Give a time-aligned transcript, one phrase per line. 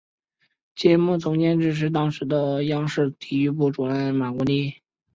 [0.73, 4.81] 节目总监制是当时的央视体育部主任马国力。